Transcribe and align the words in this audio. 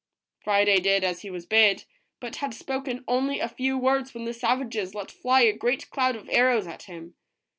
Friday 0.43 0.79
did 0.79 1.03
as 1.03 1.21
he 1.21 1.29
was 1.29 1.45
bid, 1.45 1.85
but 2.19 2.37
had 2.37 2.55
spoken 2.55 3.03
only 3.07 3.39
a 3.39 3.47
few 3.47 3.77
words 3.77 4.15
when 4.15 4.25
the 4.25 4.33
savages 4.33 4.95
let 4.95 5.11
fly 5.11 5.41
a 5.41 5.53
great 5.53 5.91
cloud 5.91 6.15
of 6.15 6.27
arrows 6.31 6.65
at 6.65 6.81
him. 6.85 7.13